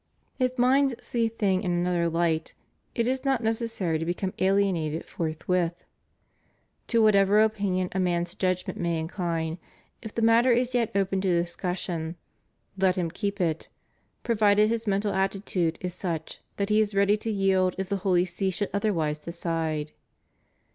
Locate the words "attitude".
15.13-15.77